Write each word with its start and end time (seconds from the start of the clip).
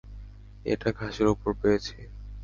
এটা 0.65 0.89
ঘাসের 0.97 1.27
উপর 1.33 1.49
পেয়েছি। 1.61 1.95